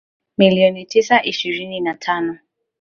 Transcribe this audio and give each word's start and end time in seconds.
milioni 0.37 0.85
tisa 0.85 1.23
ishirini 1.23 1.79
na 1.79 1.93
tano 1.95 2.37